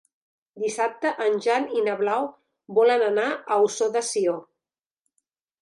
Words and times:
Dissabte 0.61 1.11
en 1.25 1.37
Jan 1.47 1.67
i 1.81 1.83
na 1.89 1.95
Blau 2.01 2.27
volen 2.81 3.07
anar 3.11 3.29
a 3.57 3.61
Ossó 3.67 3.93
de 3.99 4.03
Sió. 4.09 4.39